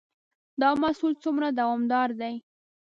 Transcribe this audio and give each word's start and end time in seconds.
دا 0.61 0.69
محصول 0.81 1.13
څومره 1.23 1.47
دوامدار 1.59 2.09
دی؟ 2.19 2.35